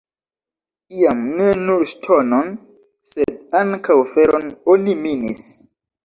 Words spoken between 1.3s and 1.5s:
ne